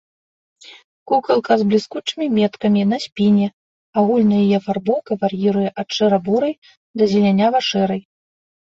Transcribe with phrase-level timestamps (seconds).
[1.11, 3.47] Кукалка з бліскучымі меткамі на спіне,
[4.05, 6.53] агульная яе афарбоўка вар'іруе ад шэра-бурай
[6.97, 8.01] да зелянява-шэрай.